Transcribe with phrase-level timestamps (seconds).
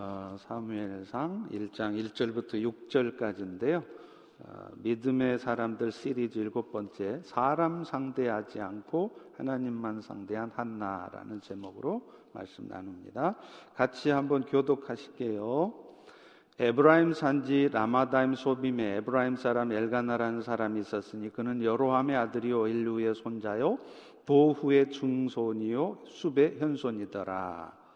[0.00, 2.54] 어, 사무엘상 1장 1절부터
[2.88, 3.82] 6절까지인데요.
[4.38, 12.02] 어, 믿음의 사람들 시리즈 일곱 번째 사람 상대하지 않고 하나님만 상대한 한나라는 제목으로
[12.32, 13.34] 말씀 나눕니다.
[13.74, 15.74] 같이 한번 교독하실게요.
[16.60, 23.78] 에브라임 산지 라마다임소빔에 에브라임 사람 엘가나라는 사람이 있었으니 그는 여로함의 아들이요 엘리후의 손자요
[24.26, 27.87] 도후의 증손이요 숩의 현손이더라.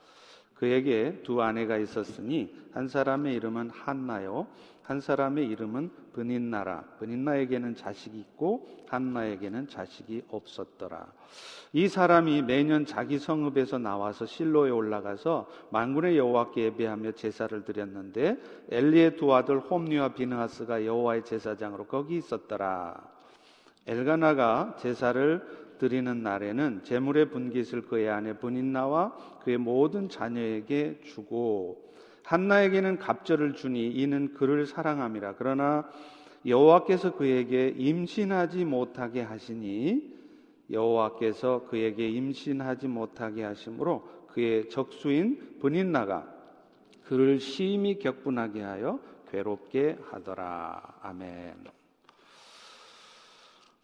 [0.62, 4.46] 그에게 두 아내가 있었으니 한 사람의 이름은 한나요
[4.84, 6.84] 한 사람의 이름은 브닌나라.
[7.00, 11.06] 브닌나에게는 자식이 있고 한나에게는 자식이 없었더라.
[11.73, 18.37] 이 사람이 매년 자기 성읍에서 나와서 실로에 올라가서 만군의 여호와께 예배하며 제사를 드렸는데
[18.70, 23.02] 엘리의 두 아들 홈리와 비느하스가 여호와의 제사장으로 거기 있었더라.
[23.88, 25.42] 엘가나가 제사를
[25.82, 31.92] 드리는 날에는 재물의 분깃을 그의 아내 분인나와 그의 모든 자녀에게 주고
[32.23, 35.90] 한나에게는 갑절을 주니 이는 그를 사랑함이라 그러나
[36.46, 40.12] 여호와께서 그에게 임신하지 못하게 하시니
[40.70, 46.32] 여호와께서 그에게 임신하지 못하게 하심으로 그의 적수인 분인나가
[47.07, 49.01] 그를 심히 격분하게 하여
[49.32, 51.82] 괴롭게 하더라 아멘.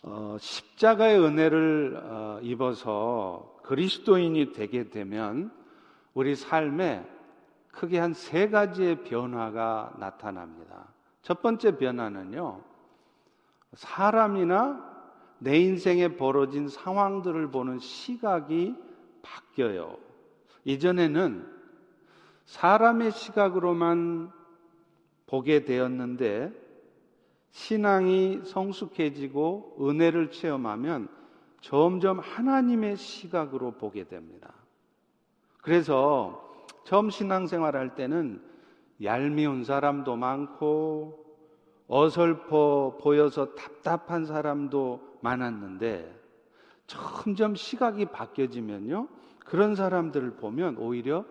[0.02, 5.52] 어, 십자가의 은혜를 어, 입어서 그리스도인이 되게 되면
[6.14, 7.04] 우리 삶에
[7.72, 10.88] 크게 한 세 가지의 변화가 나타납니다.
[11.22, 12.62] 첫 번째 변화는요,
[13.74, 14.88] 사람이나
[15.38, 18.74] 내 인생에 벌어진 상황들을 보는 시각이
[19.22, 19.96] 바뀌어요.
[20.64, 21.46] 이전에는
[22.46, 24.32] 사람의 시각으로만
[25.26, 26.52] 보게 되었는데
[27.50, 31.08] 신앙이 성숙해지고 은혜를 체험하면
[31.60, 34.52] 점점 하나님의 시각으로 보게 됩니다.
[35.62, 36.44] 그래서
[36.84, 38.42] 처음 신앙생활 할 때는
[39.02, 41.24] 얄미운 사람도 많고
[41.88, 46.16] 어설퍼 보여서 답답한 사람도 많았는데
[46.86, 49.08] 점점 시각이 바뀌어지면요.
[49.44, 51.24] 그런 사람들을 보면 오히려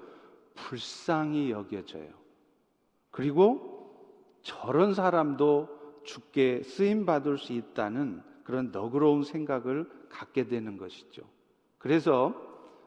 [0.56, 2.10] 불쌍히 여겨져요.
[3.12, 3.78] 그리고
[4.42, 5.77] 저런 사람도
[6.08, 11.22] 죽게 쓰임 받을 수 있다는 그런 너그러운 생각을 갖게 되는 것이죠.
[11.78, 12.34] 그래서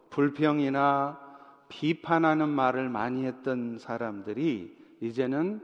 [0.09, 1.21] 불평이나
[1.69, 5.61] 비판하는 말을 많이 했던 사람들이 이제는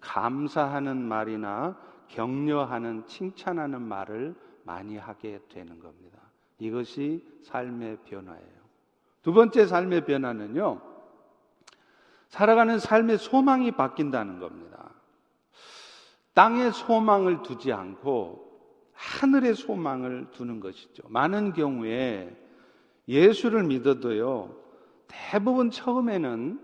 [0.00, 1.78] 감사하는 말이나
[2.08, 4.34] 격려하는 칭찬하는 말을
[4.64, 6.18] 많이 하게 되는 겁니다.
[6.58, 8.60] 이것이 삶의 변화예요.
[9.22, 10.80] 두 번째 삶의 변화는요.
[12.28, 14.90] 살아가는 삶의 소망이 바뀐다는 겁니다.
[16.34, 18.48] 땅의 소망을 두지 않고
[18.92, 21.02] 하늘의 소망을 두는 것이죠.
[21.08, 22.36] 많은 경우에
[23.08, 24.54] 예수를 믿어도요,
[25.08, 26.60] 대부분 처음에는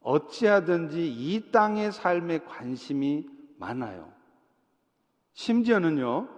[0.00, 3.26] 어찌하든지 이 땅의 삶에 관심이
[3.58, 4.12] 많아요.
[5.34, 6.28] 심지어는요,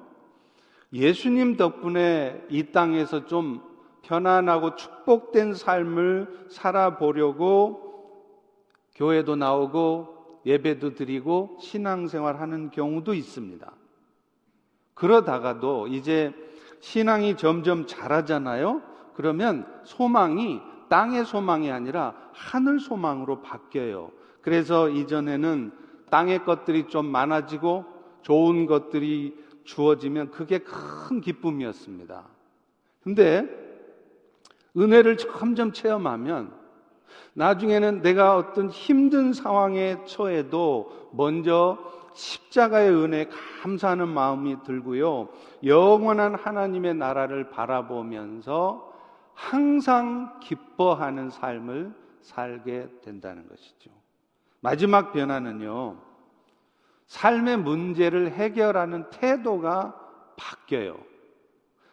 [0.93, 3.63] 예수님 덕분에 이 땅에서 좀
[4.03, 8.25] 편안하고 축복된 삶을 살아보려고
[8.95, 10.18] 교회도 나오고
[10.49, 13.71] 예배도 드리고 신앙생활 하는 경우도 있습니다.
[14.95, 16.33] 그러다가도 이제
[16.81, 18.83] 신앙이 점점 자라잖아요?
[19.15, 24.11] 그러면 소망이 땅의 소망이 아니라 하늘 소망으로 바뀌어요.
[24.41, 25.71] 그래서 이전에는
[26.11, 27.85] 땅의 것들이 좀 많아지고
[28.23, 32.25] 좋은 것들이 주어지면 그게 큰 기쁨이었습니다.
[33.03, 33.47] 근데
[34.75, 36.58] 은혜를 점점 체험하면
[37.35, 41.79] 나중에는 내가 어떤 힘든 상황에 처해도 먼저
[42.15, 43.29] 십자가의 은혜
[43.63, 45.29] 감사하는 마음이 들고요.
[45.65, 48.93] 영원한 하나님의 나라를 바라보면서
[49.35, 53.91] 항상 기뻐하는 삶을 살게 된다는 것이죠.
[54.61, 55.97] 마지막 변화는요.
[57.07, 59.95] 삶의 문제를 해결하는 태도가
[60.37, 60.99] 바뀌어요.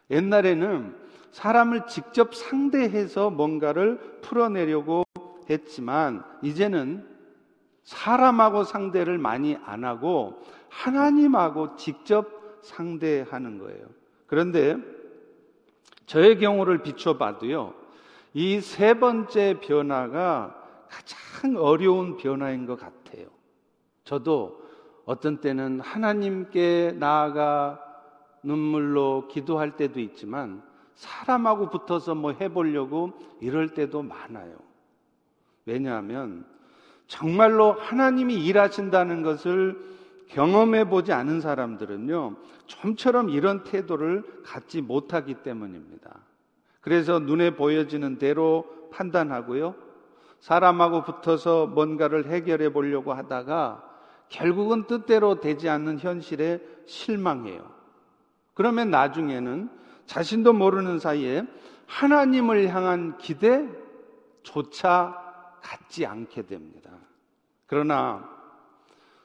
[0.10, 0.96] 옛날에는
[1.32, 5.05] 사람을 직접 상대해서 뭔가를 풀어내려고
[5.50, 7.08] 했지만 이제는
[7.84, 13.86] 사람하고 상대를 많이 안 하고 하나님하고 직접 상대하는 거예요.
[14.28, 14.78] 그런데
[16.08, 17.74] 저의 경우를 비춰봐도요,
[18.34, 23.28] 이 세 번째 변화가 가장 어려운 변화인 것 같아요.
[24.04, 24.62] 저도
[25.06, 27.80] 어떤 때는 하나님께 나아가
[28.44, 30.64] 눈물로 기도할 때도 있지만
[30.96, 34.65] 사람하고 붙어서 뭐 해보려고 이럴 때도 많아요.
[35.66, 36.46] 왜냐하면
[37.08, 39.78] 정말로 하나님이 일하신다는 것을
[40.30, 42.36] 경험해 보지 않은 사람들은요,
[42.66, 46.20] 좀처럼 이런 태도를 갖지 못하기 때문입니다.
[46.82, 49.76] 그래서 눈에 보여지는 대로 판단하고요,
[50.40, 53.84] 사람하고 붙어서 뭔가를 해결해 보려고 하다가
[54.30, 57.64] 결국은 뜻대로 되지 않는 현실에 실망해요.
[58.54, 59.70] 그러면 나중에는
[60.06, 61.44] 자신도 모르는 사이에
[61.88, 63.18] 하나님을 향한
[64.44, 65.25] 기대조차
[65.66, 66.92] 갖지 않게 됩니다.
[67.66, 68.30] 그러나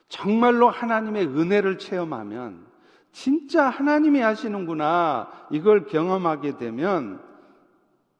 [0.09, 2.67] 정말로 하나님의 은혜를 체험하면
[3.13, 7.23] 진짜 하나님이 하시는구나 이걸 경험하게 되면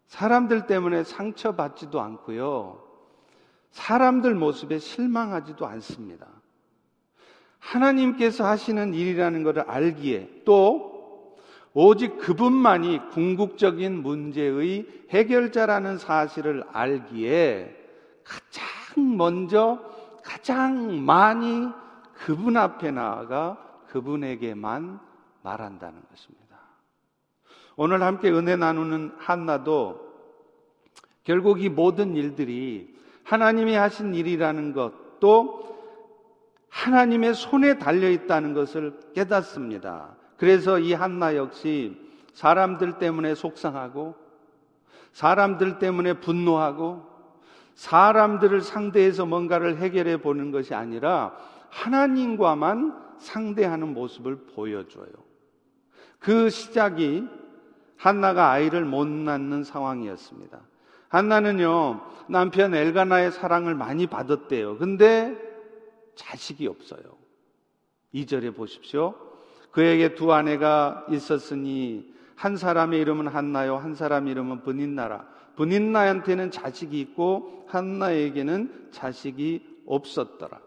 [0.07, 2.83] 사람들 때문에 상처받지도 않고요.
[3.71, 6.27] 사람들 모습에 실망하지도 않습니다.
[7.59, 11.39] 하나님께서 하시는 일이라는 것을 알기에 또
[11.73, 17.80] 오직 그분만이 궁극적인 문제의 해결자라는 사실을 알기에
[18.31, 19.81] 가장 먼저
[20.23, 21.69] 가장 많이
[22.15, 25.01] 그분 앞에 나아가 그분에게만
[25.43, 26.57] 말한다는 것입니다.
[27.75, 30.09] 오늘 함께 은혜 나누는 한나도
[31.25, 32.95] 결국 이 모든 일들이
[33.25, 35.69] 하나님이 하신 일이라는 것, 또
[36.69, 40.15] 하나님의 손에 달려 있다는 것을 깨닫습니다.
[40.37, 41.97] 그래서 이 한나 역시
[42.35, 44.15] 사람들 때문에 속상하고
[45.13, 47.10] 사람들 때문에 분노하고
[47.81, 51.35] 사람들을 상대해서 뭔가를 해결해 보는 것이 아니라
[51.71, 55.09] 하나님과만 상대하는 모습을 보여줘요.
[56.19, 57.27] 그 시작이
[57.97, 60.61] 한나가 아이를 못 낳는 상황이었습니다.
[61.09, 64.77] 한나는요, 남편 엘가나의 사랑을 많이 받았대요.
[64.77, 65.35] 근데
[66.17, 67.01] 자식이 없어요.
[68.15, 69.15] 2절에 보십시오.
[69.71, 75.40] 그에게 두 아내가 있었으니 한 사람의 이름은 한나요, 한 사람 이름은 분인나라.
[75.57, 80.59] 분인나한테는 자식이 있고 한나에게는 자식이 없었더라.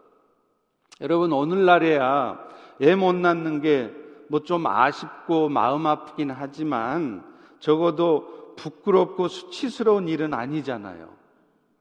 [1.00, 2.38] 여러분 오늘날에야
[2.80, 7.22] 애 못 낳는 게 뭐 좀 아쉽고 마음 아프긴 하지만
[7.60, 11.08] 적어도 부끄럽고 수치스러운 일은 아니잖아요.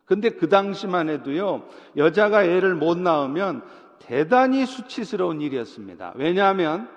[0.05, 1.63] 근데 그 당시만 해도요,
[1.95, 3.63] 여자가 애를 못 낳으면
[3.99, 6.13] 대단히 수치스러운 일이었습니다.
[6.15, 6.89] 왜냐하면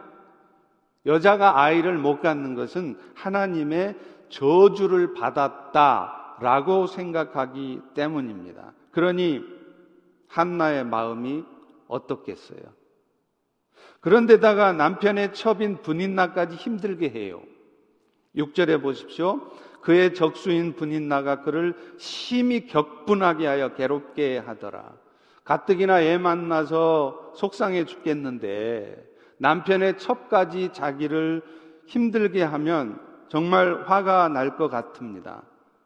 [1.07, 3.97] 여자가 아이를 못 갖는 것은 하나님의
[4.29, 8.73] 저주를 받았다라고 생각하기 때문입니다.
[8.93, 9.43] 그러니
[10.29, 11.45] 한나의 마음이
[11.89, 12.61] 어떻겠어요?
[14.01, 17.43] 그런데다가 남편의 첩인 분인나까지 힘들게 해요.
[18.37, 19.51] 6절에 보십시오.
[19.81, 24.95] 그의 적수인 분인나가 그를 심히 격분하게 하여 괴롭게 하더라.
[25.45, 29.05] 가뜩이나 애 만나서 속상해 죽겠는데
[29.39, 31.43] 남편의 첩까지 자기를
[31.87, 35.43] 힘들게 하면 정말 화가 날 것 같습니다.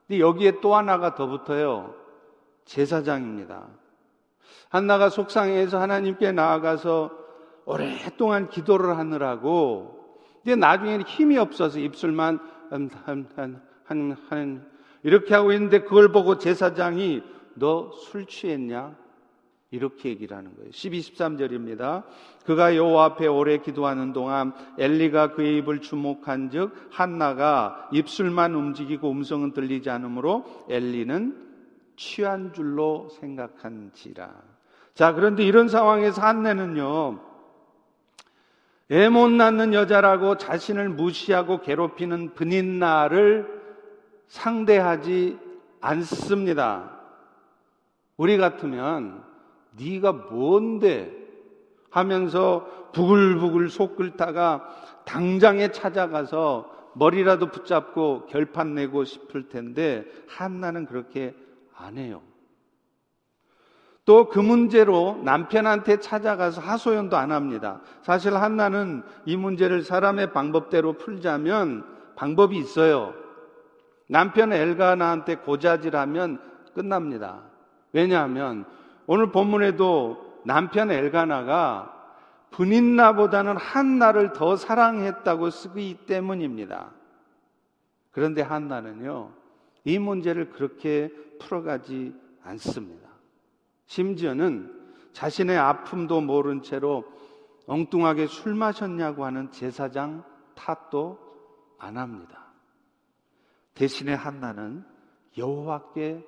[0.06, 1.94] 근데 여기에 또 하나가 더 붙어요.
[2.64, 3.66] 제사장입니다.
[4.69, 7.10] 한나가 속상해서 하나님께 나아가서
[7.64, 12.38] 오랫동안 기도를 하느라고 근데 나중에는 힘이 없어서 입술만
[12.70, 12.90] 한,
[14.28, 14.66] 한,
[15.02, 17.22] 이렇게 하고 있는데 그걸 보고 제사장이
[17.54, 18.94] 너 술 취했냐?
[19.70, 20.70] 이렇게 얘기를 하는 거예요.
[20.72, 22.02] 12, 13절입니다.
[22.44, 29.52] 그가 여호와 앞에 오래 기도하는 동안 엘리가 그의 입을 주목한 즉 한나가 입술만 움직이고 음성은
[29.52, 31.49] 들리지 않으므로 엘리는
[31.96, 34.31] 취한 줄로 생각한지라.
[34.94, 37.20] 자, 그런데 이런 상황에서 한나는요,
[38.90, 43.61] 애 못 낳는 여자라고 자신을 무시하고 괴롭히는 분인나를
[44.26, 45.38] 상대하지
[45.81, 46.99] 않습니다.
[48.16, 49.29] 우리 같으면
[49.79, 51.17] 네가 뭔데
[51.91, 54.69] 하면서 부글부글 속 끓다가
[55.05, 61.35] 당장에 찾아가서 머리라도 붙잡고 결판 내고 싶을 텐데 한나는 그렇게
[61.77, 62.23] 안 해요.
[64.05, 67.81] 또 그 문제로 남편한테 찾아가서 하소연도 안 합니다.
[68.03, 71.85] 사실 한나는 이 문제를 사람의 방법대로 풀자면
[72.17, 73.15] 방법이 있어요.
[74.09, 76.41] 남편 엘가나한테 고자질하면
[76.75, 77.43] 끝납니다.
[77.93, 78.65] 왜냐하면
[79.12, 81.93] 오늘 본문에도 남편 엘가나가
[82.52, 86.93] 분인나보다는 한나를 더 사랑했다고 쓰기 때문입니다.
[88.12, 89.33] 그런데 한나는요,
[89.83, 92.14] 이 문제를 그렇게 풀어가지
[92.45, 93.09] 않습니다.
[93.87, 94.81] 심지어는
[95.12, 97.02] 자신의 아픔도 모른 채로
[97.67, 100.23] 엉뚱하게 술 마셨냐고 하는 제사장
[100.55, 101.19] 탓도
[101.81, 102.52] 안 합니다.
[103.75, 104.85] 대신에 한나는
[105.37, 106.25] 여호와께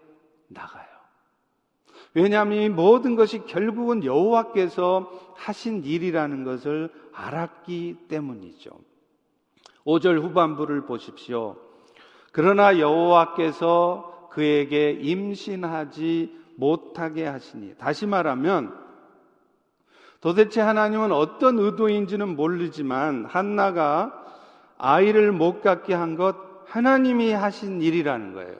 [0.48, 0.91] 나가요.
[2.14, 8.70] 왜냐하면 이 모든 것이 결국은 여호와께서 하신 일이라는 것을 알았기 때문이죠.
[9.86, 11.56] 5절 후반부를 보십시오.
[12.32, 18.78] 그러나 여호와께서 그에게 임신하지 못하게 하시니 다시 말하면
[20.20, 24.18] 도대체 하나님은 어떤 의도인지는 모르지만 한나가
[24.78, 28.56] 아이를 못 갖게 한 것 하나님이 하신 일이라는 거예요.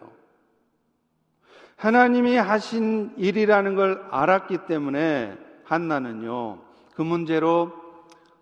[1.82, 6.60] 하나님이 하신 일이라는 걸 알았기 때문에 한나는요,
[6.94, 7.72] 그 문제로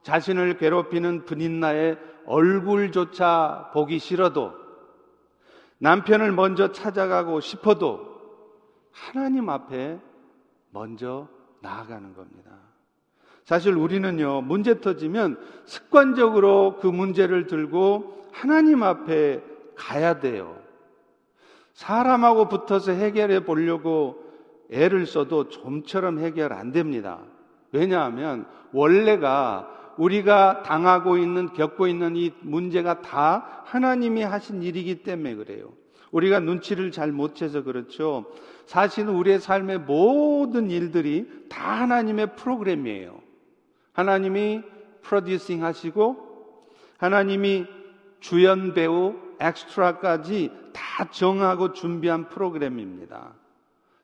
[0.03, 4.53] 자신을 괴롭히는 분인나의 얼굴조차 보기 싫어도
[5.79, 8.21] 남편을 먼저 찾아가고 싶어도
[8.93, 9.99] 하나님 앞에
[10.69, 11.27] 먼저
[11.63, 12.51] 나아가는 겁니다.
[13.45, 19.43] 사실 우리는요, 문제 터지면 습관적으로 그 문제를 들고 하나님 앞에
[19.77, 20.60] 가야 돼요.
[21.75, 24.23] 사람하고 붙어서 해결해 보려고
[24.71, 27.21] 애를 써도 좀처럼 해결 안 됩니다.
[27.73, 35.73] 왜냐하면 원래가 우리가 당하고 있는, 겪고 있는 이 문제가 다 하나님이 하신 일이기 때문에 그래요.
[36.11, 38.25] 우리가 눈치를 잘 못 채서 그렇죠.
[38.67, 43.21] 사실은 우리의 삶의 모든 일들이 다 하나님의 프로그램이에요.
[43.93, 44.63] 하나님이
[45.03, 46.67] 프로듀싱 하시고
[46.99, 47.67] 하나님이
[48.21, 53.33] 주연 배우 엑스트라까지 다 정하고 준비한 프로그램입니다.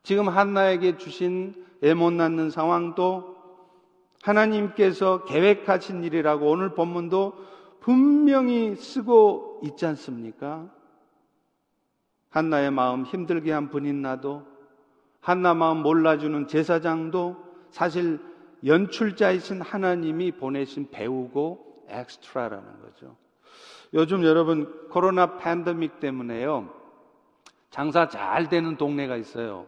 [0.03, 3.37] 지금 한나에게 주신 애 못 낳는 상황도
[4.23, 7.33] 하나님께서 계획하신 일이라고 오늘 본문도
[7.81, 10.69] 분명히 쓰고 있지 않습니까?
[12.29, 14.43] 한나의 마음 힘들게 한 분인 나도
[15.21, 17.37] 한나 마음 몰라주는 제사장도
[17.69, 18.19] 사실
[18.65, 23.15] 연출자이신 하나님이 보내신 배우고 엑스트라라는 거죠.
[23.93, 26.69] 요즘 여러분 코로나 팬데믹 때문에요.
[27.69, 29.65] 장사 잘 되는 동네가 있어요.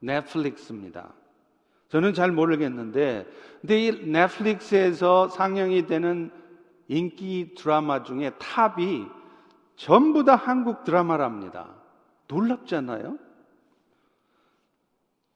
[0.00, 1.12] 넷플릭스입니다.
[1.88, 3.26] 저는 잘 모르겠는데,
[3.60, 6.30] 근데 이 넷플릭스에서 상영이 되는
[6.88, 9.06] 인기 드라마 중에 탑이
[9.76, 11.70] 전부 다 한국 드라마랍니다.
[12.28, 13.18] 놀랍지 않아요?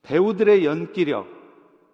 [0.02, 1.26] 배우들의 연기력,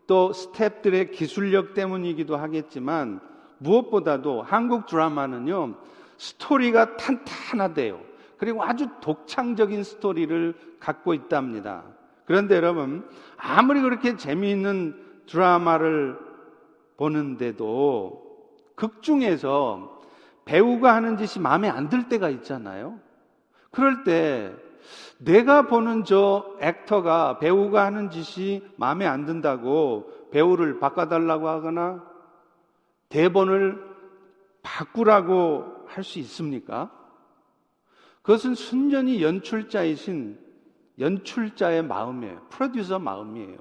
[0.07, 3.21] 또 스탭들의 기술력 때문이기도 하겠지만,
[3.59, 5.75] 무엇보다도 한국 드라마는요,
[6.19, 8.01] 스토리가 탄탄하대요.
[8.39, 11.85] 그리고 아주 독창적인 스토리를 갖고 있답니다.
[12.27, 16.19] 그런데 여러분, 아무리 그렇게 재미있는 드라마를
[16.97, 18.23] 보는데도
[18.75, 20.01] 극 중에서
[20.45, 22.99] 배우가 하는 짓이 마음에 안 들 때가 있잖아요.
[23.71, 24.53] 그럴 때
[25.19, 32.05] 내가 보는 저 액터가 배우가 하는 짓이 마음에 안 든다고 배우를 바꿔달라고 하거나
[33.09, 33.94] 대본을
[34.65, 36.91] 바꾸라고 할 수 있습니까?
[38.23, 40.39] 그것은 순전히 연출자이신
[40.99, 42.41] 연출자의 마음이에요.
[42.49, 43.59] 프로듀서 마음이에요.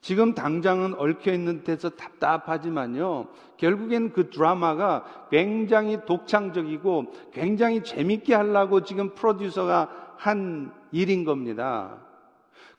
[0.00, 3.28] 지금 당장은 얽혀 있는 데서 답답하지만요.
[3.56, 11.98] 결국엔 그 드라마가 굉장히 독창적이고 굉장히 재밌게 하려고 지금 프로듀서가 한 일인 겁니다.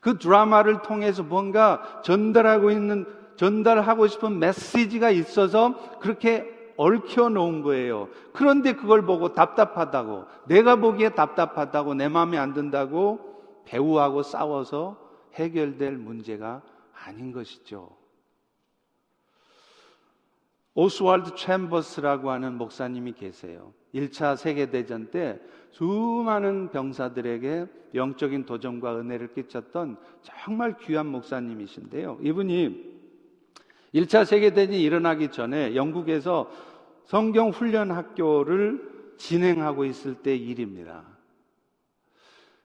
[0.00, 8.08] 그 드라마를 통해서 뭔가 전달하고 있는 전달하고 싶은 메시지가 있어서 그렇게 얽혀 놓은 거예요.
[8.32, 14.98] 그런데 그걸 보고 답답하다고, 내가 보기에 답답하다고, 내 마음에 안 든다고 배우하고 싸워서
[15.34, 16.62] 해결될 문제가
[17.04, 17.96] 아닌 것이죠.
[20.74, 23.72] 오스왈드 챔버스라고 하는 목사님이 계세요.
[23.94, 25.40] 1차 세계대전 때
[25.70, 32.18] 수많은 병사들에게 영적인 도전과 은혜를 끼쳤던 정말 귀한 목사님이신데요.
[32.22, 32.93] 이분이
[33.94, 36.50] 1차 세계대전이 일어나기 전에 영국에서
[37.04, 41.04] 성경 훈련 학교를 진행하고 있을 때 일입니다.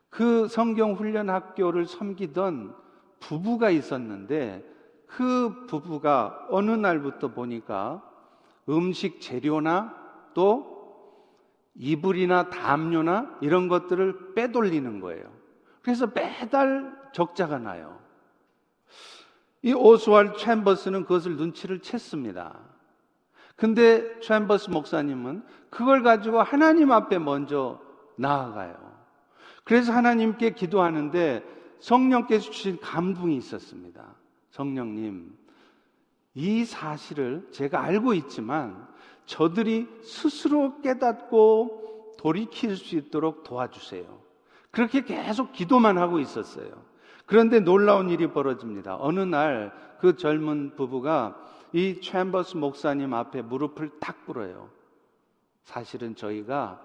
[0.10, 2.74] 그 성경 훈련 학교를 섬기던
[3.20, 4.66] 부부가 있었는데
[5.06, 8.04] 그 부부가 어느 날부터 보니까
[8.68, 9.96] 음식 재료나
[10.34, 10.80] 또
[11.76, 15.24] 이불이나 담요나 이런 것들을 빼돌리는 거예요.
[15.82, 18.00] 그래서 매달 적자가 나요.
[19.62, 22.58] 이 오스왈 챔버스는 그것을 눈치를 챘습니다.
[23.56, 27.82] 근데 챔버스 목사님은 그걸 가지고 하나님 앞에 먼저
[28.16, 28.76] 나아가요.
[29.66, 31.44] 그래서 하나님께 기도하는데
[31.80, 34.16] 성령께서 주신 감동이 있었습니다.
[34.52, 35.38] 성령님,
[36.36, 38.88] 이 사실을 제가 알고 있지만
[39.26, 44.20] 저들이 스스로 깨닫고 돌이킬 수 있도록 도와주세요.
[44.72, 46.84] 그렇게 계속 기도만 하고 있었어요.
[47.30, 48.98] 그런데 놀라운 일이 벌어집니다.
[49.00, 51.40] 어느 날 그 젊은 부부가
[51.74, 54.70] 이 챔버스 목사님 앞에 무릎을 탁 꿇어요.
[55.64, 56.82] 사실은 저희가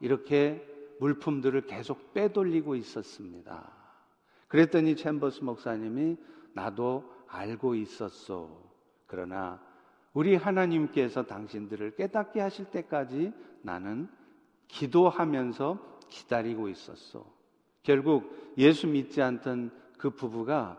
[0.00, 0.66] 이렇게
[0.98, 3.70] 물품들을 계속 빼돌리고 있었습니다.
[4.48, 6.16] 그랬더니 챔버스 목사님이
[6.54, 8.62] 나도 알고 있었소.
[9.06, 9.60] 그러나
[10.12, 13.32] 우리 하나님께서 당신들을 깨닫게 하실 때까지
[13.62, 14.08] 나는
[14.68, 17.26] 기도하면서 기다리고 있었소.
[17.82, 19.70] 결국 예수 믿지 않던
[20.04, 20.78] 그 부부가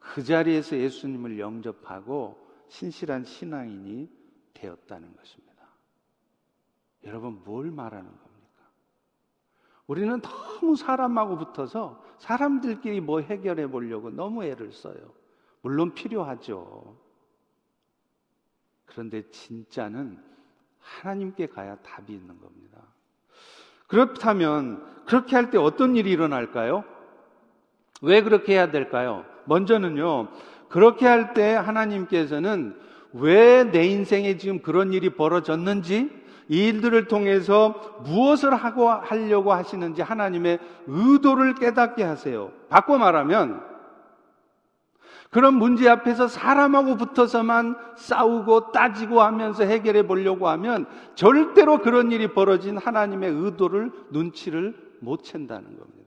[0.00, 4.10] 그 자리에서 예수님을 영접하고 신실한 신앙인이
[4.54, 5.68] 되었다는 것입니다.
[7.04, 8.64] 여러분, 뭘 말하는 겁니까?
[9.86, 15.14] 우리는 너무 사람하고 붙어서 사람들끼리 뭐 해결해 보려고 너무 애를 써요.
[15.62, 16.98] 물론 필요하죠.
[18.84, 20.20] 그런데 진짜는
[20.80, 22.82] 하나님께 가야 답이 있는 겁니다.
[23.86, 26.95] 그렇다면 그렇게 할 때 어떤 일이 일어날까요?
[28.02, 29.24] 왜 그렇게 해야 될까요?
[29.44, 30.28] 먼저는요,
[30.68, 32.76] 그렇게 할 때 하나님께서는
[33.12, 36.10] 왜 내 인생에 지금 그런 일이 벌어졌는지,
[36.48, 37.74] 이 일들을 통해서
[38.04, 42.52] 무엇을 하고 하려고 하시는지 하나님의 의도를 깨닫게 하세요.
[42.68, 43.62] 바꿔 말하면,
[45.30, 52.78] 그런 문제 앞에서 사람하고 붙어서만 싸우고 따지고 하면서 해결해 보려고 하면 절대로 그런 일이 벌어진
[52.78, 56.05] 하나님의 의도를 눈치를 못 챈다는 겁니다.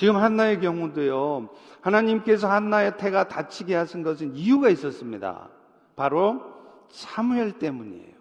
[0.00, 1.50] 지금 한나의 경우도요,
[1.82, 5.50] 하나님께서 한나의 태가 다치게 하신 것은 이유가 있었습니다.
[5.94, 6.40] 바로
[6.88, 8.14] 사무엘 때문이에요.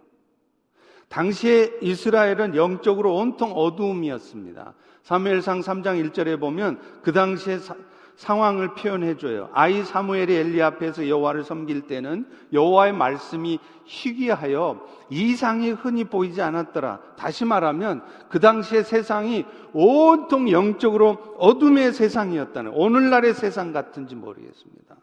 [1.07, 4.73] 당시에 이스라엘은 영적으로 온통 어두움이었습니다.
[5.03, 7.59] 사무엘상 3장 1절에 보면 그 당시에
[8.19, 9.49] 상황을 표현해 줘요.
[9.53, 16.99] 아이 사무엘이 엘리 앞에서 여호와를 섬길 때는 여호와의 말씀이 희귀하여 이상이 흔히 보이지 않았더라.
[17.15, 24.97] 다시 말하면 그 당시의 세상이 온통 영적으로 어둠의 세상이었다는 오늘날의 세상 같은지 모르겠습니다.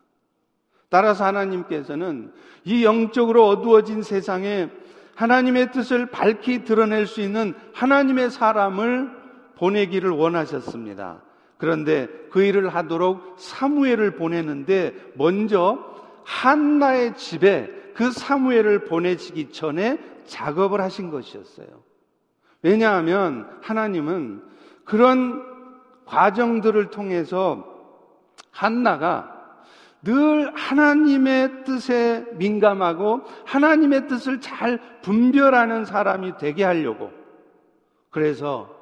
[0.91, 4.69] 따라서 하나님께서는 이 영적으로 어두워진 세상에
[5.15, 9.11] 하나님의 뜻을 밝히 드러낼 수 있는 하나님의 사람을
[9.57, 11.23] 보내기를 원하셨습니다.
[11.59, 15.79] 그런데 그 일을 하도록 사무엘을 보내는데 먼저
[16.25, 21.67] 한나의 집에 그 사무엘을 보내시기 전에 작업을 하신 것이었어요.
[22.63, 24.43] 왜냐하면 하나님은
[24.85, 25.43] 그런
[26.05, 27.65] 과정들을 통해서
[28.51, 29.33] 한나가
[30.03, 37.11] 늘 하나님의 뜻에 민감하고 하나님의 뜻을 잘 분별하는 사람이 되게 하려고
[38.11, 38.76] 그래서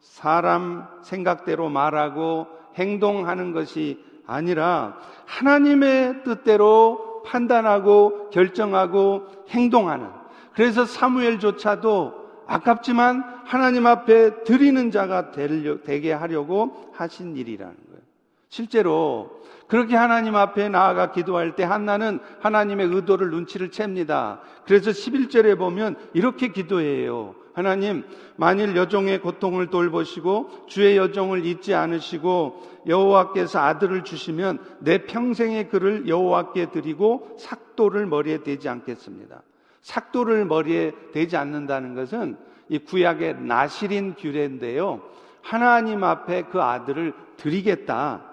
[0.00, 10.08] 사람 생각대로 말하고 행동하는 것이 아니라 하나님의 뜻대로 판단하고 결정하고 행동하는
[10.54, 18.00] 그래서 사무엘조차도 아깝지만 하나님 앞에 드리는 자가 되게 하려고 하신 일이라는 거예요.
[18.48, 24.40] 실제로 그렇게 하나님 앞에 나아가 기도할 때 한나는 하나님의 의도를 눈치를 챕니다.
[24.66, 27.36] 그래서 11절에 보면 이렇게 기도해요.
[27.52, 28.04] 하나님,
[28.36, 36.70] 만일 여종의 고통을 돌보시고 주의 여종을 잊지 않으시고 여호와께서 아들을 주시면 내 평생의 그를 여호와께
[36.70, 39.42] 드리고 삭도를 머리에 대지 않겠습니다.
[39.82, 42.36] 삭도를 머리에 대지 않는다는 것은
[42.68, 45.02] 이 구약의 나실인 규례인데요.
[45.42, 48.24] 하나님 앞에 그 아들을 드리겠다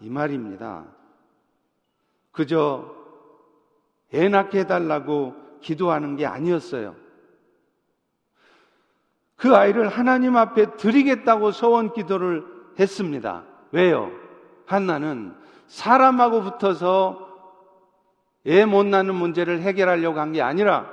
[0.00, 0.84] 이 말입니다.
[2.32, 2.92] 그저
[4.12, 7.03] 애 낳게 해달라고 기도하는 게 아니었어요.
[9.36, 12.44] 그 아이를 하나님 앞에 드리겠다고 소원 기도를
[12.78, 13.44] 했습니다.
[13.72, 14.10] 왜요?
[14.66, 15.34] 한나는
[15.66, 17.24] 사람하고 붙어서
[18.46, 20.86] 애 못 낳는 문제를 해결하려고 한 게 아니라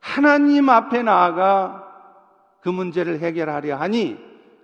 [0.00, 1.84] 하나님 앞에 나아가
[2.60, 4.16] 그 문제를 해결하려 하니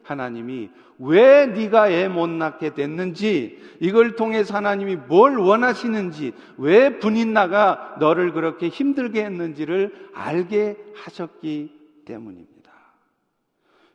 [0.03, 7.97] 하나님이 왜 네가 애 못 낳게 됐는지 이걸 통해서 하나님이 뭘 원하시는지 왜 분인 나가
[8.01, 11.73] 너를 그렇게 힘들게 했는지를 알게 하셨기
[12.07, 12.54] 때문입니다.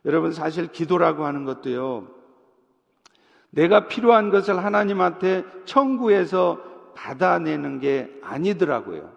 [0.04, 2.08] 여러분 사실 기도라고 하는 것도요.
[3.50, 6.60] 내가 필요한 것을 하나님한테 청구해서
[6.94, 9.10] 받아내는 게 아니더라고요.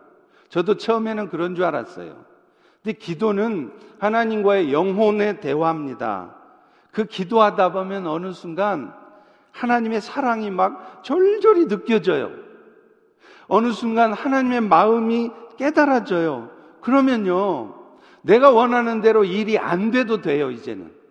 [0.50, 2.26] 저도 처음에는 그런 줄 알았어요.
[2.82, 6.36] 근데 기도는 하나님과의 영혼의 대화입니다.
[6.92, 8.94] 그 기도하다 보면 어느 순간
[9.52, 12.32] 하나님의 사랑이 막 절절히 느껴져요.
[13.48, 16.50] 어느 순간 하나님의 마음이 깨달아져요.
[16.82, 17.83] 그러면요,
[18.24, 21.04] 내가 원하는 대로 일이 안 돼도 돼요, 이제는.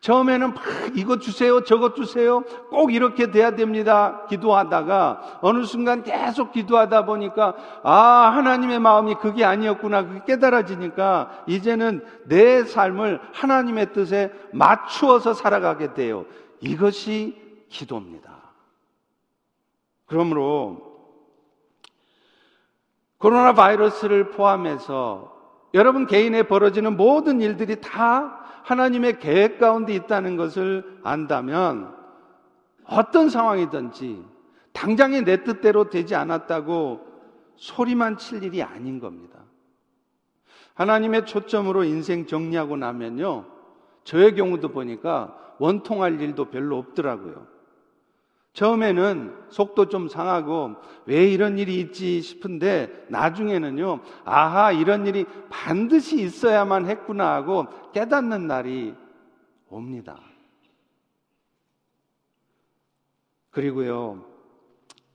[0.00, 0.64] 처음에는 막
[0.96, 4.26] 이것 주세요, 저것 주세요, 꼭 이렇게 돼야 됩니다.
[4.28, 7.54] 기도하다가 어느 순간 계속 기도하다 보니까
[7.84, 7.92] 아,
[8.34, 10.04] 하나님의 마음이 그게 아니었구나.
[10.04, 16.26] 그게 깨달아지니까 이제는 내 삶을 하나님의 뜻에 맞추어서 살아가게 돼요.
[16.60, 18.32] 이것이 기도입니다.
[20.06, 20.92] 그러므로
[23.18, 25.32] 코로나 바이러스를 포함해서
[25.74, 31.94] 여러분 개인에 벌어지는 모든 일들이 다 하나님의 계획 가운데 있다는 것을 안다면
[32.84, 34.22] 어떤 상황이든지
[34.72, 37.00] 당장에 내 뜻대로 되지 않았다고
[37.56, 39.38] 소리만 칠 일이 아닌 겁니다.
[40.74, 43.44] 하나님의 초점으로 인생 정리하고 나면요.
[44.04, 47.46] 저의 경우도 보니까 원통할 일도 별로 없더라고요.
[48.52, 56.86] 처음에는 속도 좀 상하고 왜 이런 일이 있지 싶은데 나중에는요, 아하, 이런 일이 반드시 있어야만
[56.86, 58.94] 했구나 하고 깨닫는 날이
[59.68, 60.18] 옵니다.
[63.50, 64.24] 그리고요,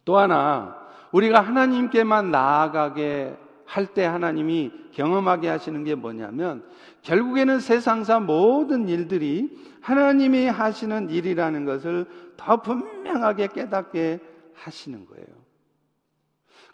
[0.04, 0.76] 또 하나,
[1.12, 6.64] 우리가 하나님께만 나아가게 할 때 하나님이 경험하게 하시는 게 뭐냐면,
[7.02, 12.06] 결국에는 세상사 모든 일들이 하나님이 하시는 일이라는 것을
[12.38, 14.20] 더 분명하게 깨닫게
[14.54, 15.28] 하시는 거예요.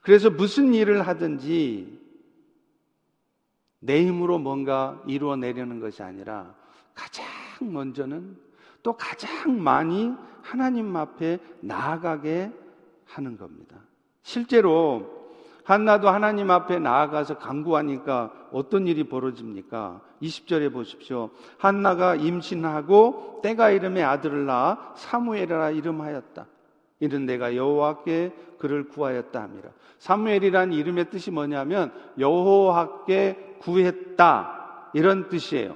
[0.02, 2.00] 그래서 무슨 일을 하든지
[3.80, 6.56] 내 힘으로 뭔가 이루어내려는 것이 아니라
[6.94, 7.26] 가장
[7.60, 8.38] 먼저는
[8.82, 12.52] 또 가장 많이 하나님 앞에 나아가게
[13.06, 13.78] 하는 겁니다.
[14.22, 15.23] 실제로
[15.64, 20.02] 한나도 하나님 앞에 나아가서 강구하니까 어떤 일이 벌어집니까?
[20.22, 21.30] 20절에 보십시오.
[21.58, 26.46] 한나가 임신하고 때가 이름에 아들을 낳아 사무엘이라 이름하였다.
[27.00, 29.70] 이는 내가 여호와께 그를 구하였다 함이라.
[30.00, 35.76] 사무엘이란 이름의 뜻이 뭐냐면 여호와께 구했다 이런 뜻이에요.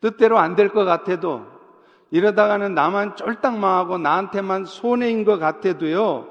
[0.00, 1.46] 뜻대로 안 될 것 같아도
[2.10, 6.26] 이러다가는 나만 쫄딱 망하고 나한테만 손해인 것 같아도요.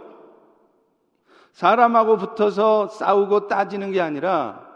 [1.53, 4.67] 사람하고 붙어서 싸우고 따지는 게 아니라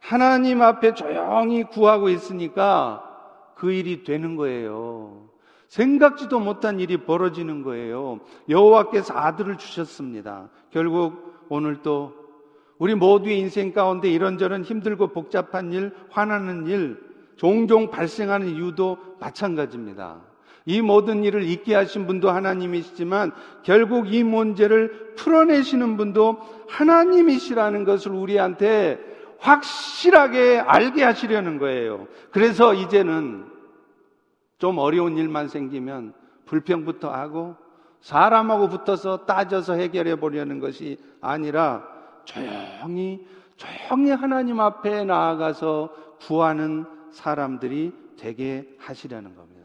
[0.00, 3.02] 하나님 앞에 조용히 구하고 있으니까
[3.54, 5.28] 그 일이 되는 거예요.
[5.68, 8.20] 생각지도 못한 일이 벌어지는 거예요.
[8.48, 10.48] 여호와께서 아들을 주셨습니다.
[10.70, 12.14] 결국 오늘 또
[12.78, 17.00] 우리 모두의 인생 가운데 이런저런 힘들고 복잡한 일, 화나는 일,
[17.36, 20.20] 종종 발생하는 이유도 마찬가지입니다.
[20.66, 28.98] 이 모든 일을 있게 하신 분도 하나님이시지만 결국 이 문제를 풀어내시는 분도 하나님이시라는 것을 우리한테
[29.38, 32.08] 확실하게 알게 하시려는 거예요.
[32.32, 33.46] 그래서 이제는
[34.58, 36.14] 좀 어려운 일만 생기면
[36.46, 37.54] 불평부터 하고
[38.00, 41.84] 사람하고 붙어서 따져서 해결해 보려는 것이 아니라
[42.24, 43.24] 조용히
[43.56, 49.55] 조용히 하나님 앞에 나아가서 구하는 사람들이 되게 하시려는 겁니다.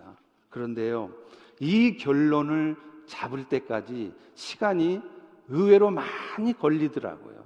[0.51, 1.11] 그런데요,
[1.59, 2.75] 이 결론을
[3.07, 5.01] 잡을 때까지 시간이
[5.47, 7.43] 의외로 많이 걸리더라고요.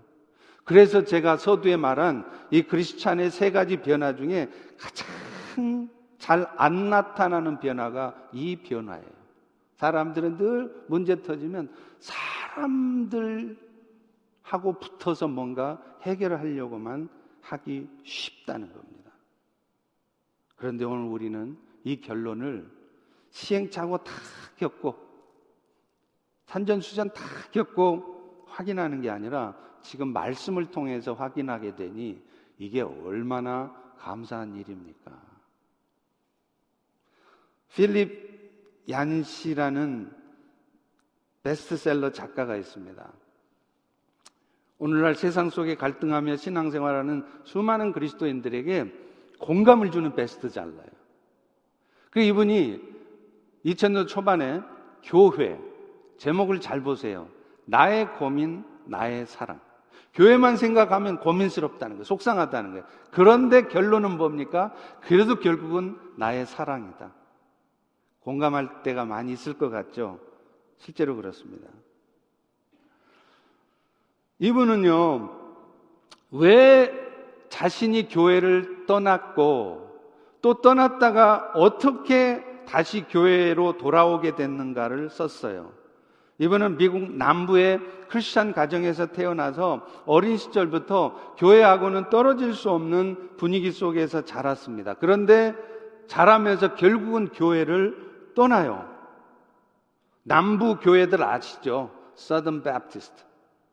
[0.66, 5.08] 그래서 제가 서두에 말한 이 크리스찬의 세 가지 변화 중에 가장
[6.18, 9.06] 잘 안 나타나는 변화가 이 변화예요.
[9.76, 13.60] 사람들은 늘 문제 터지면 사람들하고
[14.80, 17.10] 붙어서 뭔가 해결을 하려고만
[17.42, 19.12] 하기 쉽다는 겁니다.
[20.56, 22.68] 그런데 오늘 우리는 이 결론을
[23.36, 24.14] 시행착오 다
[24.56, 24.96] 겪고
[26.46, 27.22] 산전수전 다
[27.52, 32.24] 겪고 확인하는 게 아니라 지금 말씀을 통해서 확인하게 되니
[32.58, 35.12] 이게 얼마나 감사한 일입니까?
[37.74, 40.16] 필립 얀시라는
[41.44, 43.14] 베스트셀러 작가가 있습니다.
[44.78, 48.94] 오늘날 세상 속에 갈등하며 신앙생활하는 수많은 그리스도인들에게
[49.40, 50.96] 공감을 주는 베스트셀러예요.
[52.12, 52.95] 그 이분이
[53.66, 54.62] 2000년 초반에
[55.04, 55.60] 교회
[56.18, 57.28] 제목을 잘 보세요.
[57.66, 59.60] 나의 고민, 나의 사랑.
[60.14, 62.04] 교회만 생각하면 고민스럽다는 거예요.
[62.06, 62.86] 속상하다는 거예요.
[63.12, 64.74] 그런데 결론은 뭡니까?
[65.02, 67.12] 그래도 결국은 나의 사랑이다.
[68.22, 70.20] 공감할 때가 많이 있을 것 같죠?
[70.78, 71.68] 실제로 그렇습니다.
[74.40, 75.32] 이분은요,
[76.32, 76.94] 왜
[77.50, 79.86] 자신이 교회를 떠났고
[80.42, 85.72] 또 떠났다가 어떻게 다시 교회로 돌아오게 됐는가를 썼어요.
[86.38, 94.96] 이분은 미국 남부의 크리스찬 가정에서 태어나서 어린 시절부터 교회하고는 떨어질 수 없는 분위기 속에서 자랐습니다.
[94.96, 95.56] 그런데
[96.08, 98.94] 자라면서 결국은 교회를 떠나요.
[100.24, 101.92] 남부 교회들 아시죠?
[102.18, 103.24] Southern Baptist.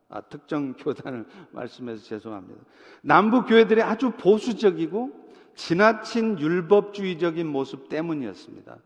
[0.09, 2.63] 아, 특정 교단을 말씀해서 죄송합니다.
[3.01, 5.22] 남부 교회들이 아주 보수적이고
[5.55, 8.77] 지나친 율법주의적인 모습 때문이었습니다.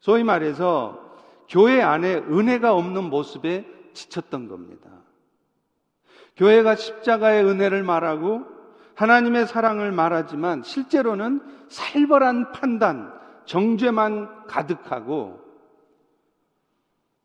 [0.00, 1.16] 소위 말해서
[1.48, 4.90] 교회 안에 은혜가 없는 모습에 지쳤던 겁니다.
[6.36, 8.44] 교회가 십자가의 은혜를 말하고
[8.94, 13.12] 하나님의 사랑을 말하지만 실제로는 살벌한 판단,
[13.44, 15.40] 정죄만 가득하고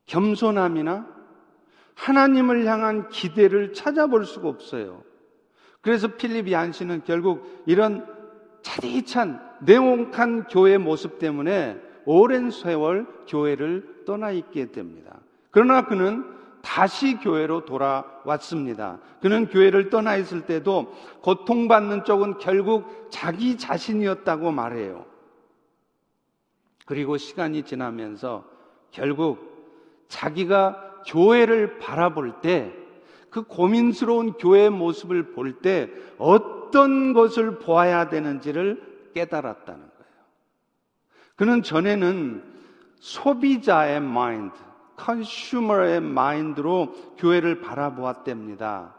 [0.05, 1.07] 겸손함이나
[1.95, 5.03] 하나님을 향한 기대를 찾아볼 수가 없어요.
[5.81, 8.05] 그래서 필립 이안씨는 결국 이런
[8.67, 15.19] 차디찬 내용한 교회 모습 때문에 오랜 세월 교회를 떠나 있게 됩니다.
[15.51, 16.25] 그러나 그는
[16.61, 18.99] 다시 교회로 돌아왔습니다.
[19.21, 25.05] 그는 교회를 떠나 있을 때도 고통받는 쪽은 결국 자기 자신이었다고 말해요.
[26.85, 28.43] 그리고 시간이 지나면서
[28.91, 32.73] 결국 자기가 교회를 바라볼 때,
[33.29, 36.56] 그 고민스러운 교회의 모습을 볼 때 어떤
[37.13, 40.13] 것을 보아야 되는지를 깨달았다는 거예요.
[41.35, 42.43] 그는 전에는
[42.99, 44.55] 소비자의 마인드,
[44.95, 48.95] 컨슈머의 마인드로 교회를 바라보았답니다.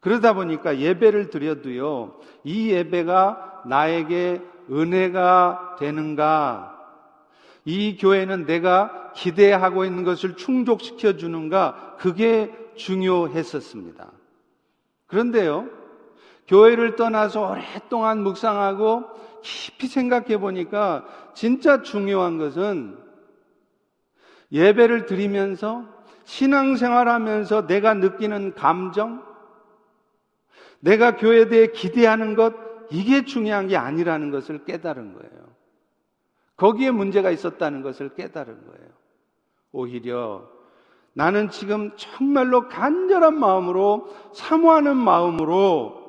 [0.00, 6.78] 그러다 보니까 예배를 드려도요, 이 예배가 나에게 은혜가 되는가?
[7.64, 11.96] 이 교회는 내가 기대하고 있는 것을 충족시켜 주는가?
[11.98, 14.10] 그게 중요했었습니다.
[15.06, 15.68] 그런데요,
[16.48, 19.04] 교회를 떠나서 오랫동안 묵상하고
[19.42, 22.98] 깊이 생각해 보니까 진짜 중요한 것은
[24.52, 25.84] 예배를 드리면서
[26.24, 29.22] 신앙생활 하면서 내가 느끼는 감정,
[30.80, 32.54] 내가 교회에 대해 기대하는 것,
[32.90, 35.42] 이게 중요한 게 아니라는 것을 깨달은 거예요.
[36.56, 38.88] 거기에 문제가 있었다는 것을 깨달은 거예요.
[39.72, 40.48] 오히려
[41.14, 46.01] 나는 지금 정말로 간절한 마음으로 사모하는 마음으로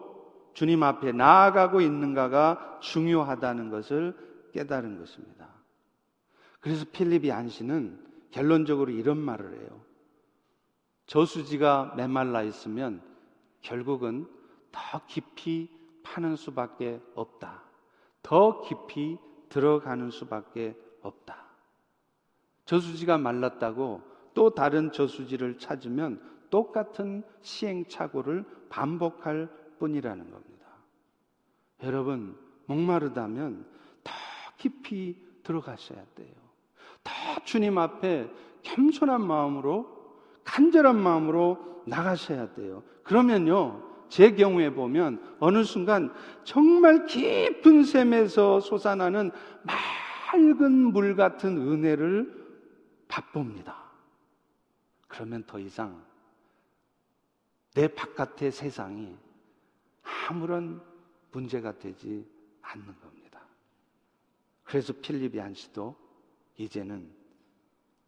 [0.53, 4.15] 주님 앞에 나아가고 있는가가 중요하다는 것을
[4.53, 5.49] 깨달은 것입니다.
[6.59, 7.99] 그래서 필립이 안씨는
[8.31, 9.81] 결론적으로 이런 말을 해요.
[11.07, 13.01] 저수지가 메말라 있으면
[13.61, 14.27] 결국은
[14.71, 15.69] 더 깊이
[16.03, 17.63] 파는 수밖에 없다.
[18.21, 19.17] 더 깊이
[19.49, 21.43] 들어가는 수밖에 없다.
[22.65, 24.01] 저수지가 말랐다고
[24.33, 29.49] 또 다른 저수지를 찾으면 똑같은 시행착오를 반복할
[29.84, 30.65] 뿐이라는 겁니다.
[31.84, 33.65] 여러분, 목마르다면
[34.02, 34.13] 더
[34.58, 36.34] 깊이 들어가셔야 돼요.
[37.04, 37.12] 더
[37.43, 42.82] 주님 앞에 겸손한 마음으로, 간절한 마음으로 나가셔야 돼요.
[43.04, 46.13] 그러면요, 제 경우에 보면 어느 순간
[46.46, 49.32] 정말 깊은 샘에서 솟아나는
[50.32, 52.41] 맑은 물 같은 은혜를
[53.10, 53.91] 맛봅니다.
[55.10, 56.02] 그러면 더 이상
[57.74, 59.17] 내 바깥의 세상이
[60.27, 60.81] 아무런
[61.31, 62.25] 문제가 되지
[62.62, 63.41] 않는 겁니다.
[64.63, 65.95] 그래서 필립이 안씨도
[66.57, 67.09] 이제는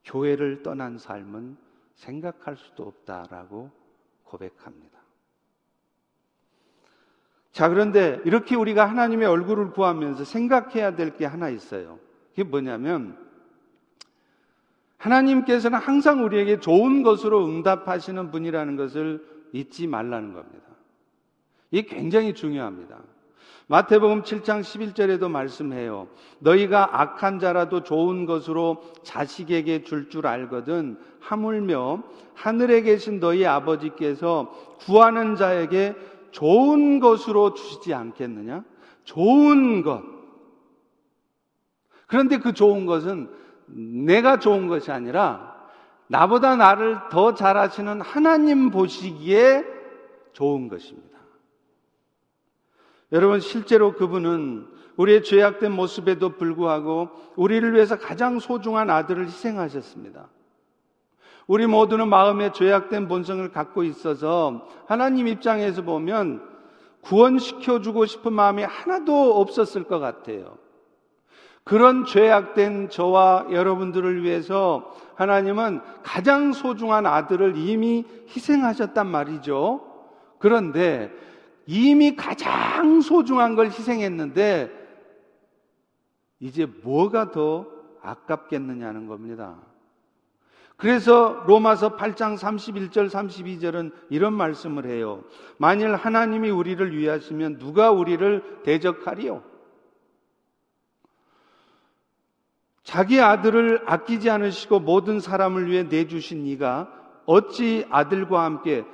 [0.03, 1.57] 교회를 떠난 삶은
[1.95, 3.71] 생각할 수도 없다라고
[4.23, 4.99] 고백합니다.
[7.51, 11.99] 자, 그런데 이렇게 우리가 하나님의 얼굴을 구하면서 생각해야 될 게 하나 있어요.
[12.31, 13.17] 그게 뭐냐면,
[14.97, 20.64] 하나님께서는 항상 우리에게 좋은 것으로 응답하시는 분이라는 것을 잊지 말라는 겁니다.
[21.75, 22.99] 이게 굉장히 중요합니다.
[23.67, 26.07] 마태복음 7장 11절에도 말씀해요.
[26.39, 32.01] 너희가 악한 자라도 좋은 것으로 자식에게 줄줄 줄 알거든 하물며
[32.33, 35.95] 하늘에 계신 너희 아버지께서 구하는 자에게
[36.31, 38.63] 좋은 것으로 주시지 않겠느냐?
[39.03, 40.01] 좋은 것.
[42.07, 43.29] 그런데 그 좋은 것은
[43.65, 45.53] 내가 좋은 것이 아니라
[46.07, 49.65] 나보다 나를 더 잘하시는 하나님 보시기에
[50.31, 51.04] 좋은 것입니다.
[53.15, 60.27] 여러분, 실제로 그분은 우리의 죄악된 모습에도 불구하고 우리를 위해서 가장 소중한 아들을 희생하셨습니다.
[61.47, 66.43] 우리 모두는 마음에 죄악된 본성을 갖고 있어서 하나님 입장에서 보면
[67.03, 70.57] 구원시켜주고 싶은 마음이 하나도 없었을 것 같아요.
[71.63, 78.03] 그런 죄악된 저와 여러분들을 위해서 하나님은 가장 소중한 아들을 이미
[78.35, 79.79] 희생하셨단 말이죠.
[80.37, 81.13] 그런데
[81.67, 84.71] 이미 가장 소중한 걸 희생했는데
[86.39, 87.67] 이제 뭐가 더
[88.01, 89.57] 아깝겠느냐는 겁니다.
[90.77, 95.23] 그래서 로마서 8장 31절 32절은 이런 말씀을 해요.
[95.57, 99.41] 만일 하나님이 우리를 위하시면 누가 우리를 대적하리요?
[102.83, 106.91] 자기 아들을 아끼지 않으시고 모든 사람을 위해 내주신 이가
[107.25, 108.85] 어찌 아들과 함께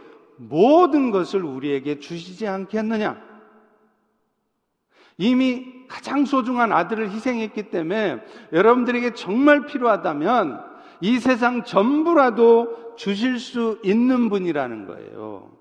[0.50, 3.22] 모든 것을 우리에게 주시지 않겠느냐?
[5.18, 10.64] 이미 가장 소중한 아들을 희생했기 때문에 여러분들에게 정말 필요하다면
[11.02, 15.52] 이 세상 전부라도 주실 수 있는 분이라는 거예요.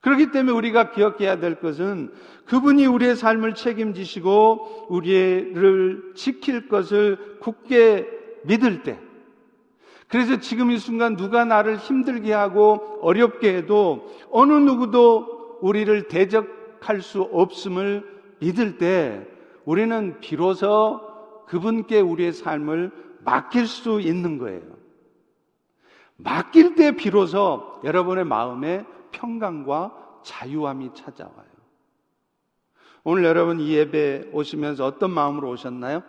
[0.00, 2.12] 그렇기 때문에 우리가 기억해야 될 것은
[2.46, 8.08] 그분이 우리의 삶을 책임지시고 우리를 지킬 것을 굳게
[8.44, 8.98] 믿을 때,
[10.10, 17.22] 그래서 지금 이 순간 누가 나를 힘들게 하고 어렵게 해도 어느 누구도 우리를 대적할 수
[17.22, 18.04] 없음을
[18.40, 19.24] 믿을 때
[19.64, 21.00] 우리는 비로소
[21.46, 22.90] 그분께 우리의 삶을
[23.24, 24.62] 맡길 수 있는 거예요.
[26.16, 31.50] 맡길 때 비로소 여러분의 마음에 평강과 자유함이 찾아와요.
[33.04, 36.02] 오늘 여러분 이 예배 오시면서 어떤 마음으로 오셨나요?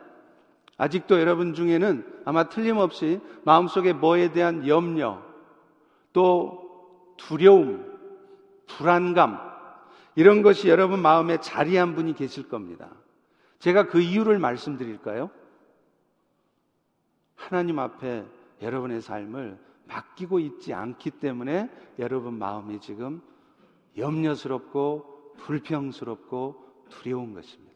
[0.82, 5.22] 아직도 여러분 중에는 아마 틀림없이 마음속에 뭐에 대한 염려,
[6.12, 8.00] 또 두려움,
[8.66, 9.40] 불안감,
[10.16, 12.90] 이런 것이 여러분 마음에 자리한 분이 계실 겁니다.
[13.60, 15.30] 제가 그 이유를 말씀드릴까요?
[17.36, 18.26] 하나님 앞에
[18.64, 23.22] 여러분의 삶을 맡기고 있지 않기 때문에 여러분 마음이 지금
[23.96, 27.71] 염려스럽고 불평스럽고 두려운 것입니다.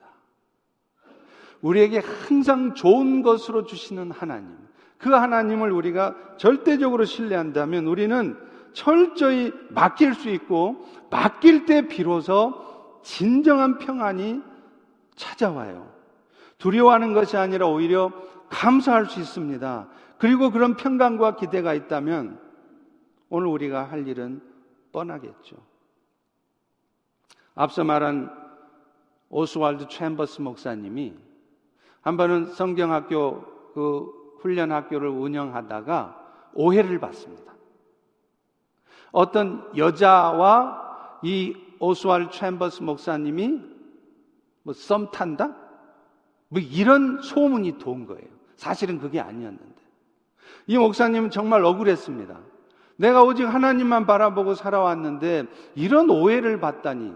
[1.66, 4.56] 우리에게 항상 좋은 것으로 주시는 하나님,
[5.00, 8.38] 그 하나님을 우리가 절대적으로 신뢰한다면 우리는
[8.74, 12.54] 철저히 맡길 수 있고 맡길 때 비로소
[13.02, 14.44] 진정한 평안이
[15.16, 15.92] 찾아와요.
[16.60, 18.12] 두려워하는 것이 아니라 오히려
[18.50, 19.88] 감사할 수 있습니다.
[20.20, 22.40] 그리고 그런 평강과 기대가 있다면
[23.30, 24.40] 오늘 우리가 할 일은
[24.92, 25.56] 뻔하겠죠.
[27.56, 28.32] 앞서 말한
[29.30, 31.25] 오스왈드 챔버스 목사님이
[32.06, 33.42] 한 번은 성경학교
[33.74, 37.52] 그 훈련 학교를 운영하다가 오해를 받습니다.
[39.12, 43.60] 어떤 여자와 이 오스왈드 챔버스 목사님이
[44.62, 45.56] 뭐 썸 탄다?
[46.50, 48.28] 뭐 이런 소문이 돈 거예요.
[48.56, 49.76] 사실은 그게 아니었는데.
[50.68, 52.40] 이 목사님은 정말 억울했습니다.
[52.98, 57.16] 내가 오직 하나님만 바라보고 살아왔는데 이런 오해를 받다니.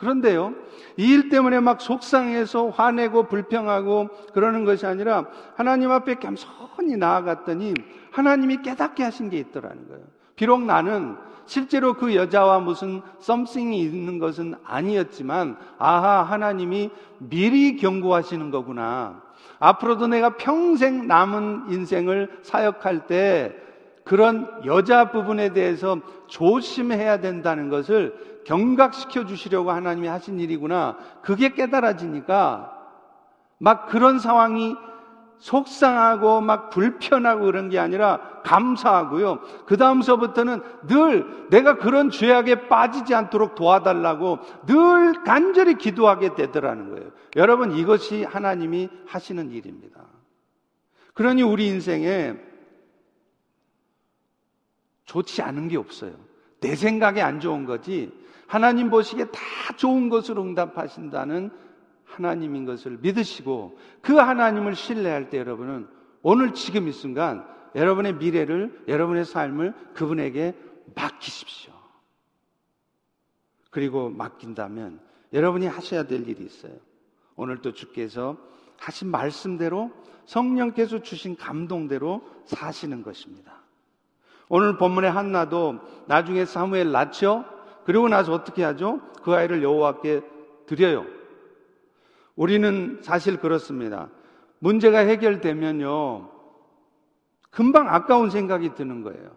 [0.00, 0.54] 그런데요,
[0.96, 7.74] 이 일 때문에 막 속상해서 화내고 불평하고 그러는 것이 아니라 하나님 앞에 겸손히 나아갔더니
[8.10, 10.02] 하나님이 깨닫게 하신 게 있더라는 거예요.
[10.34, 19.20] 비록 나는 실제로 그 여자와 무슨 썸씽이 있는 것은 아니었지만, 아하, 하나님이 미리 경고하시는 거구나.
[19.58, 23.54] 앞으로도 내가 평생 남은 인생을 사역할 때
[24.10, 30.96] 그런 여자 부분에 대해서 조심해야 된다는 것을 경각시켜 주시려고 하나님이 하신 일이구나.
[31.22, 32.76] 그게 깨달아지니까
[33.58, 34.74] 막 그런 상황이
[35.38, 39.42] 속상하고 막 불편하고 그런 게 아니라 감사하고요.
[39.66, 47.10] 그 다음서부터는 늘 내가 그런 죄악에 빠지지 않도록 도와달라고 늘 간절히 기도하게 되더라는 거예요.
[47.36, 50.00] 여러분 이것이 하나님이 하시는 일입니다.
[51.14, 52.49] 그러니 우리 인생에
[55.10, 56.12] 좋지 않은 게 없어요.
[56.60, 58.12] 내 생각에 안 좋은 거지
[58.46, 59.40] 하나님 보시기에 다
[59.76, 61.50] 좋은 것으로 응답하신다는
[62.04, 65.88] 하나님인 것을 믿으시고 그 하나님을 신뢰할 때 여러분은
[66.22, 67.44] 오늘 지금 이 순간
[67.74, 70.54] 여러분의 미래를 여러분의 삶을 그분에게
[70.94, 71.72] 맡기십시오.
[73.70, 75.00] 그리고 맡긴다면
[75.32, 76.74] 여러분이 하셔야 될 일이 있어요.
[77.34, 78.36] 오늘 또 주께서
[78.78, 79.90] 하신 말씀대로
[80.26, 83.59] 성령께서 주신 감동대로 사시는 것입니다.
[84.50, 87.44] 오늘 본문의 한나도 나중에 사무엘 낳죠.
[87.84, 89.00] 그리고 나서 어떻게 하죠?
[89.22, 90.22] 그 아이를 여호와께
[90.66, 91.06] 드려요.
[92.34, 94.08] 우리는 사실 그렇습니다.
[94.58, 96.28] 문제가 해결되면요.
[97.50, 99.30] 금방 아까운 생각이 드는 거예요.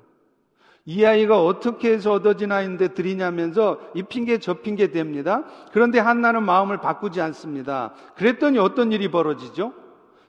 [0.86, 5.43] 이 아이가 어떻게 해서 얻어진 아이인데 드리냐면서 이 핑계 저 핑계 됩니다.
[5.71, 7.93] 그런데 한나는 마음을 바꾸지 않습니다.
[8.15, 9.73] 그랬더니 어떤 일이 벌어지죠?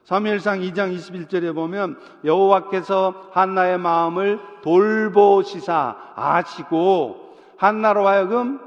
[0.05, 8.59] 사무엘상 2장 21절에 보면 여호와께서 한나의 마음을 돌보시사 아시고 한나로 하여금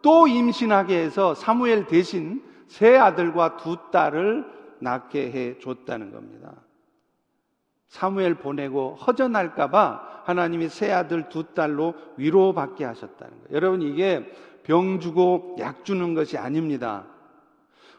[0.00, 4.46] 또 임신하게 해서 사무엘 대신 세 아들과 두 딸을
[4.78, 6.52] 낳게 해 줬다는 겁니다.
[7.88, 13.48] 사무엘 보내고 허전할까봐 하나님이 세 아들 두 딸로 위로받게 하셨다는 거예요.
[13.52, 14.30] 여러분, 이게
[14.64, 17.04] 병 주고 약 주는 것이 아닙니다.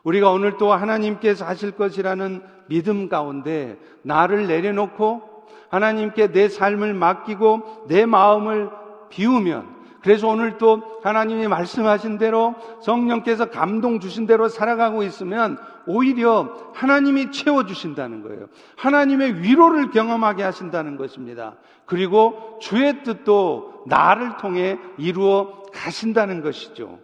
[0.07, 5.21] 우리가 오늘 또 하나님께서 하실 것이라는 믿음 가운데 나를 내려놓고
[5.69, 8.69] 하나님께 내 삶을 맡기고 내 마음을
[9.09, 17.31] 비우면 그래서 오늘 또 하나님이 말씀하신 대로 성령께서 감동 주신 대로 살아가고 있으면 오히려 하나님이
[17.31, 18.47] 채워주신다는 거예요.
[18.77, 21.57] 하나님의 위로를 경험하게 하신다는 것입니다.
[21.85, 26.99] 그리고 주의 뜻도 나를 통해 이루어 가신다는 것이죠.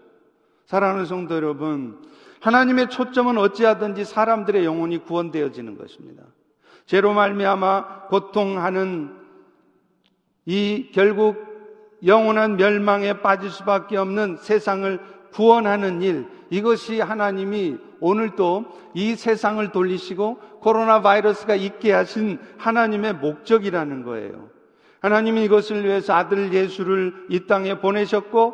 [0.66, 1.98] 사랑하는 성도 여러분,
[2.44, 6.24] 하나님의 초점은 어찌하든지 사람들의 영혼이 구원되어지는 것입니다.
[6.86, 9.16] 죄로 말미암아 고통하는
[10.46, 11.38] 이 결국
[12.06, 15.00] 영원한 멸망에 빠질 수밖에 없는 세상을
[15.32, 24.50] 구원하는 일, 이것이 하나님이 오늘도 이 세상을 돌리시고 코로나 바이러스가 있게 하신 하나님의 목적이라는 거예요.
[25.00, 28.54] 하나님이 이것을 위해서 아들 예수를 이 땅에 보내셨고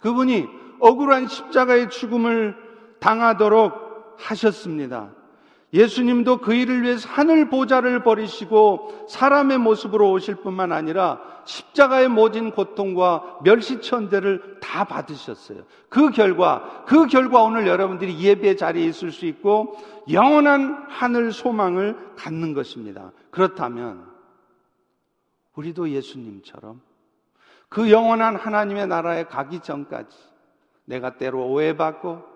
[0.00, 0.48] 그분이
[0.80, 2.63] 억울한 십자가의 죽음을
[3.04, 5.10] 당하도록 하셨습니다.
[5.74, 13.40] 예수님도 그 일을 위해서 하늘 보좌를 버리시고 사람의 모습으로 오실 뿐만 아니라 십자가의 모진 고통과
[13.44, 15.64] 멸시천대를 다 받으셨어요.
[15.90, 19.76] 그 결과, 그 결과 오늘 여러분들이 예배 자리에 있을 수 있고
[20.10, 23.12] 영원한 하늘 소망을 갖는 것입니다.
[23.30, 24.06] 그렇다면
[25.56, 26.80] 우리도 예수님처럼
[27.68, 30.16] 그 영원한 하나님의 나라에 가기 전까지
[30.86, 32.33] 내가 때로 오해받고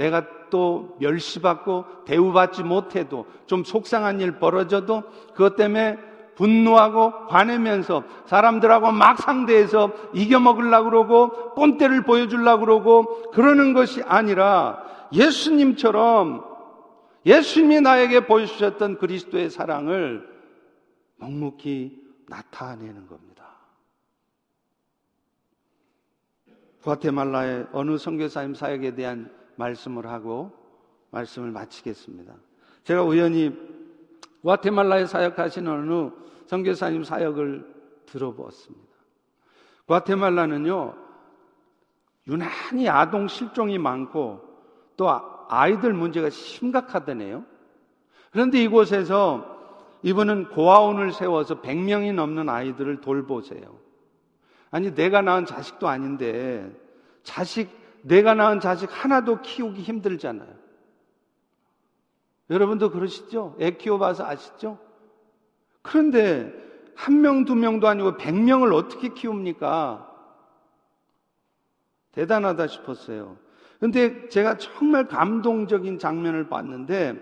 [0.00, 5.02] 내가 또 멸시받고 대우받지 못해도 좀 속상한 일 벌어져도
[5.34, 5.98] 그것 때문에
[6.36, 14.82] 분노하고 화내면서 사람들하고 막 상대해서 이겨먹으려고 그러고 꼰대를 보여주려고 그러고 그러는 것이 아니라
[15.12, 16.46] 예수님처럼
[17.26, 20.26] 예수님이 나에게 보여주셨던 그리스도의 사랑을
[21.16, 23.44] 묵묵히 나타내는 겁니다.
[26.84, 30.52] 과테말라의 어느 선교사님 사역에 대한 말씀을 하고
[31.10, 32.34] 말씀을 마치겠습니다.
[32.84, 33.56] 제가 우연히
[34.44, 36.10] 과테말라에 사역하시는 어느
[36.46, 37.74] 선교사님 사역을
[38.06, 38.90] 들어보았습니다.
[39.86, 40.94] 과테말라는요,
[42.26, 44.40] 유난히 아동 실종이 많고
[44.96, 45.08] 또
[45.48, 47.44] 아이들 문제가 심각하다네요.
[48.30, 49.58] 그런데 이곳에서
[50.02, 53.78] 이분은 고아원을 세워서 100명이 넘는 아이들을 돌보세요.
[54.70, 56.70] 아니, 내가 낳은 자식도 아닌데,
[57.22, 57.68] 자식
[58.02, 60.48] 내가 낳은 자식 하나도 키우기 힘들잖아요.
[62.50, 63.56] 여러분도 그러시죠?
[63.60, 64.78] 애 키워봐서 아시죠?
[65.82, 66.52] 그런데
[66.96, 70.06] 한 명, 두 명도 아니고 백 명을 어떻게 키웁니까?
[72.12, 73.38] 대단하다 싶었어요.
[73.78, 77.14] 근데 제가 정말 감동적인 장면을 봤는데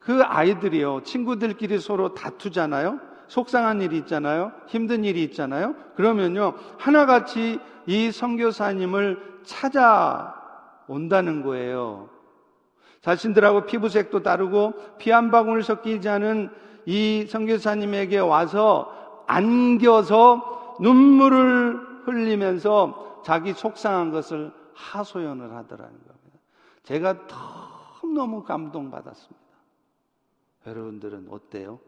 [0.00, 3.00] 그 아이들이요, 친구들끼리 서로 다투잖아요?
[3.28, 4.52] 속상한 일이 있잖아요?
[4.66, 5.74] 힘든 일이 있잖아요?
[5.96, 12.08] 그러면요, 하나같이 이 선교사님을 찾아온다는 거예요.
[13.02, 16.50] 자신들하고 피부색도 다르고 피 한 방울 섞이지 않은
[16.86, 26.38] 이 선교사님에게 와서 안겨서 눈물을 흘리면서 자기 속상한 것을 하소연을 하더라는 겁니다.
[26.82, 27.26] 제가
[28.14, 29.44] 너무 감동받았습니다.
[30.66, 31.80] 여러분들은 어때요?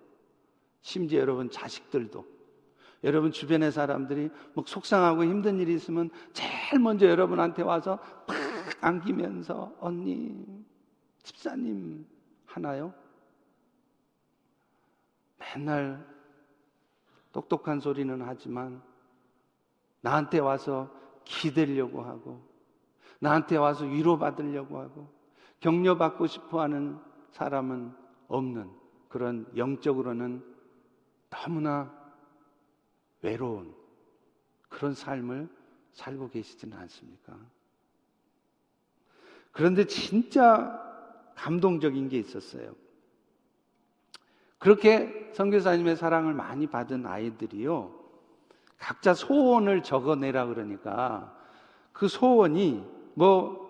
[0.87, 2.24] 심지어 여러분 자식들도
[3.03, 8.37] 여러분 주변의 사람들이 뭐 속상하고 힘든 일이 있으면 제일 먼저 여러분한테 와서 팍
[8.80, 10.47] 안기면서 언니,
[11.24, 12.07] 집사님
[12.45, 12.95] 하나요?
[15.41, 16.07] 맨날
[17.32, 18.80] 똑똑한 소리는 하지만
[20.03, 20.89] 나한테 와서
[21.24, 22.49] 기대려고 하고
[23.18, 25.12] 나한테 와서 위로받으려고 하고
[25.59, 26.97] 격려받고 싶어 하는
[27.32, 27.93] 사람은
[28.28, 28.70] 없는
[29.09, 30.55] 그런 영적으로는
[31.30, 31.92] 너무나
[33.22, 33.74] 외로운
[34.68, 35.48] 그런 삶을
[35.92, 37.36] 살고 계시지는 않습니까?
[39.52, 40.82] 그런데 진짜
[41.34, 42.74] 감동적인 게 있었어요.
[44.58, 47.94] 그렇게 선교사님의 사랑을 많이 받은 아이들이요.
[48.78, 51.34] 각자 소원을 적어내라 그러니까
[51.92, 53.66] 그 소원이 뭐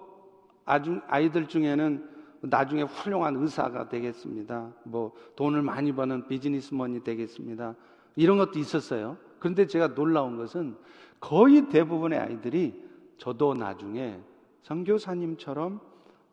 [0.64, 4.72] 아주 아이들 중에는 나중에 훌륭한 의사가 되겠습니다.
[4.84, 7.74] 뭐 돈을 많이 버는 비즈니스먼이 되겠습니다.
[8.16, 9.18] 이런 것도 있었어요.
[9.39, 10.76] 그런데 제가 놀라운 것은
[11.20, 12.84] 거의 대부분의 아이들이
[13.18, 14.20] 저도 나중에
[14.62, 15.80] 선교사님처럼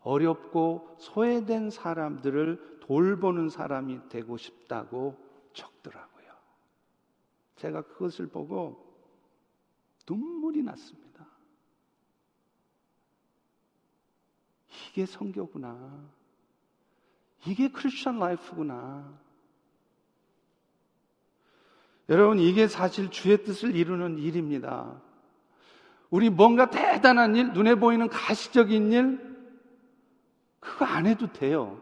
[0.02, 5.16] 어렵고 소외된 사람들을 돌보는 사람이 되고 싶다고
[5.54, 6.32] 적더라고요.
[7.56, 8.84] 제가 그것을 보고
[10.10, 11.03] 눈물이 났습니다.
[14.90, 15.78] 이게 성교구나.
[17.46, 19.12] 이게 크리스천 라이프구나.
[22.10, 25.02] 여러분, 이게 사실 주의 뜻을 이루는 일입니다.
[26.10, 29.20] 우리 뭔가 대단한 일, 눈에 보이는 가시적인 일,
[30.60, 31.80] 그거 안 해도 돼요.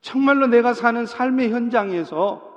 [0.00, 2.48] 정말로 내가 사는 삶의 현장에서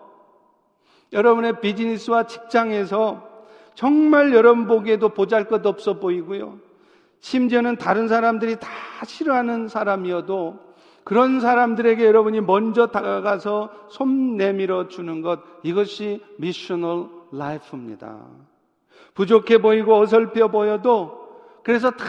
[1.11, 3.29] 여러분의 비즈니스와 직장에서
[3.75, 6.59] 정말 여러분 보기에도 보잘 것 없어 보이고요.
[7.21, 8.67] 심지어는 다른 사람들이 다
[9.05, 10.59] 싫어하는 사람이어도
[11.03, 18.17] 그런 사람들에게 여러분이 먼저 다가가서 손 내밀어 주는 것, 이것이 미셔널 라이프입니다.
[19.13, 21.21] 부족해 보이고 어설퍼 보여도
[21.63, 22.05] 그래서 다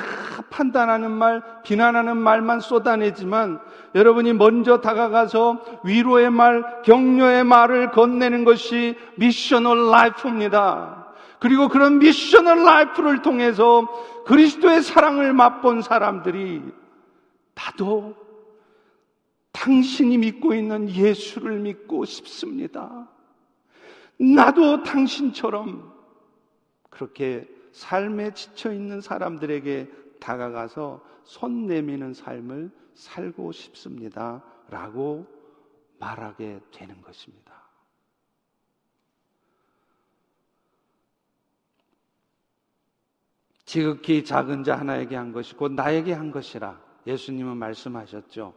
[0.50, 3.60] 판단하는 말, 비난하는 말만 쏟아내지만
[3.94, 11.01] 여러분이 먼저 다가가서 위로의 말, 격려의 말을 건네는 것이 missional life입니다.
[11.42, 13.82] 그리고 그런 missional life를 통해서
[14.26, 16.62] 그리스도의 사랑을 맛본 사람들이
[17.56, 18.14] 나도
[19.50, 23.08] 당신이 믿고 있는 예수를 믿고 싶습니다.
[24.20, 25.92] 나도 당신처럼
[26.90, 29.90] 그렇게 삶에 지쳐 있는 사람들에게
[30.20, 34.44] 다가가서 손 내미는 삶을 살고 싶습니다.
[34.70, 35.26] 라고
[35.98, 37.61] 말하게 되는 것입니다.
[43.72, 48.52] 지극히 작은 자 하나에게 한 것이 곧 나에게 한 것이라 예수님은 말씀하셨죠.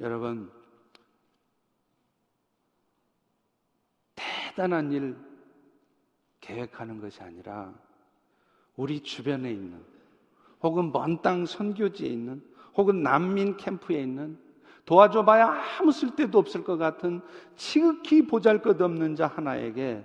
[0.00, 0.50] 여러분,
[4.14, 5.14] 대단한 일
[6.40, 7.74] 계획하는 것이 아니라
[8.76, 9.84] 우리 주변에 있는
[10.62, 12.42] 혹은 먼 땅 선교지에 있는
[12.78, 14.38] 혹은 난민 캠프에 있는
[14.86, 17.20] 도와줘봐야 아무 쓸데도 없을 것 같은
[17.56, 20.02] 지극히 보잘 것 없는 자 하나에게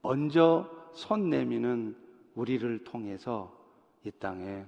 [0.00, 2.01] 먼저 손 내미는
[2.34, 3.56] 우리를 통해서
[4.04, 4.64] 이 땅에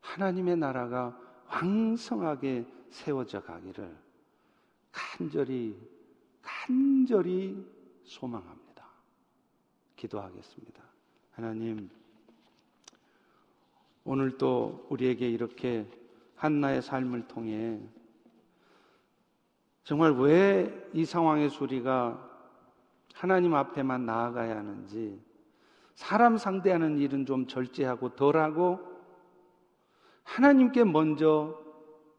[0.00, 1.18] 하나님의 나라가
[1.48, 3.96] 왕성하게 세워져 가기를
[4.92, 5.76] 간절히,
[6.42, 7.66] 간절히
[8.04, 8.84] 소망합니다.
[9.96, 10.82] 기도하겠습니다.
[11.32, 11.90] 하나님,
[14.04, 15.86] 오늘 또 우리에게 이렇게
[16.36, 17.80] 한나의 삶을 통해
[19.82, 22.30] 정말 왜 이 상황에서 우리가
[23.14, 25.20] 하나님 앞에만 나아가야 하는지
[25.94, 28.80] 사람 상대하는 일은 좀 절제하고 덜하고
[30.24, 31.58] 하나님께 먼저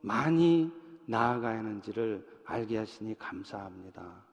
[0.02, 0.72] 많이
[1.08, 4.24] 나아가야 하는지를 알게 하시니 감사합니다.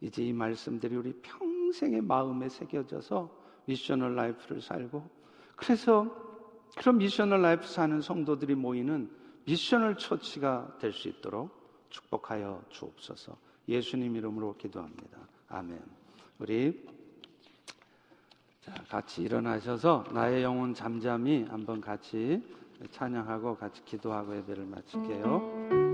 [0.00, 5.08] 이제 이 말씀들이 우리 평생의 마음에 새겨져서 missional life를 살고
[5.56, 6.10] 그래서
[6.76, 9.10] 그런 missional life 사는 성도들이 모이는
[9.44, 13.36] missional church가 될 수 있도록 축복하여 주옵소서.
[13.68, 15.18] 예수님 이름으로 기도합니다.
[15.48, 15.80] 아멘.
[16.38, 16.84] 우리
[18.64, 22.40] 자, 같이 일어나셔서 나의 영혼 잠잠히 한번 같이
[22.92, 25.91] 찬양하고 같이 기도하고 예배를 마칠게요.